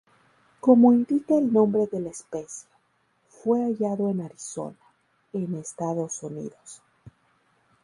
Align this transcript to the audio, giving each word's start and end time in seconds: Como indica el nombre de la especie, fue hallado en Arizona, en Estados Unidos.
Como 0.61 0.93
indica 0.93 1.35
el 1.35 1.53
nombre 1.53 1.85
de 1.85 1.99
la 1.99 2.09
especie, 2.09 2.67
fue 3.29 3.61
hallado 3.61 4.09
en 4.09 4.21
Arizona, 4.21 4.75
en 5.31 5.53
Estados 5.53 6.23
Unidos. 6.23 6.81